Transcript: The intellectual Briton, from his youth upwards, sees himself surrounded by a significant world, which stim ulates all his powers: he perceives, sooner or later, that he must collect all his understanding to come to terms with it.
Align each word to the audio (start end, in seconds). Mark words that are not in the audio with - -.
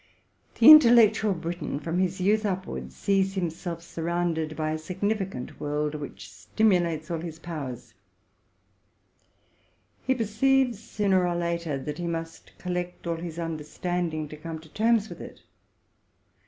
The 0.55 0.71
intellectual 0.71 1.35
Briton, 1.35 1.79
from 1.79 1.99
his 1.99 2.19
youth 2.19 2.43
upwards, 2.43 2.95
sees 2.95 3.35
himself 3.35 3.83
surrounded 3.83 4.55
by 4.55 4.71
a 4.71 4.79
significant 4.79 5.59
world, 5.59 5.93
which 5.93 6.27
stim 6.27 6.71
ulates 6.71 7.11
all 7.11 7.19
his 7.21 7.37
powers: 7.37 7.93
he 10.07 10.15
perceives, 10.15 10.79
sooner 10.79 11.27
or 11.27 11.35
later, 11.35 11.77
that 11.77 11.99
he 11.99 12.07
must 12.07 12.57
collect 12.57 13.05
all 13.05 13.17
his 13.17 13.37
understanding 13.37 14.27
to 14.29 14.37
come 14.37 14.57
to 14.61 14.69
terms 14.69 15.07
with 15.07 15.21
it. 15.21 15.43